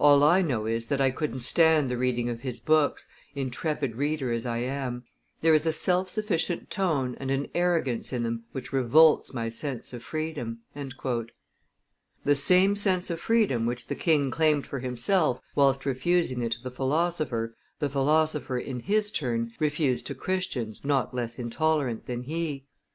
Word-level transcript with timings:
All 0.00 0.22
I 0.24 0.40
know 0.40 0.64
is 0.64 0.86
that 0.86 1.02
I 1.02 1.10
couldn't 1.10 1.40
stand 1.40 1.90
the 1.90 1.98
reading 1.98 2.30
of 2.30 2.40
his, 2.40 2.58
books, 2.58 3.06
intrepid 3.34 3.96
reader 3.96 4.32
as 4.32 4.46
I 4.46 4.60
am; 4.60 5.04
there 5.42 5.52
is 5.52 5.66
a 5.66 5.72
self 5.74 6.08
sufficient 6.08 6.70
tone 6.70 7.18
and 7.20 7.30
an 7.30 7.48
arrogance 7.54 8.10
in 8.10 8.22
them 8.22 8.44
which 8.52 8.72
revolts 8.72 9.34
my 9.34 9.50
sense 9.50 9.92
of 9.92 10.02
freedom." 10.02 10.60
The 10.74 11.26
same 12.34 12.76
sense 12.76 13.10
of 13.10 13.20
freedom 13.20 13.66
which 13.66 13.86
the 13.88 13.94
king 13.94 14.30
claimed 14.30 14.66
for 14.66 14.78
himself 14.80 15.42
whilst 15.54 15.84
refusing 15.84 16.40
it 16.40 16.52
to 16.52 16.62
the 16.62 16.70
philosopher, 16.70 17.54
the 17.78 17.90
philosopher, 17.90 18.56
in 18.56 18.80
his 18.80 19.10
turn, 19.10 19.52
refused 19.60 20.06
to 20.06 20.14
Christians 20.14 20.82
not 20.82 21.12
less 21.12 21.38
intolerant 21.38 22.06
than 22.06 22.22
he. 22.22 22.64